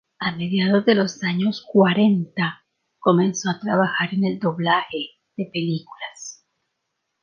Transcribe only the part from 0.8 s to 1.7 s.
de los años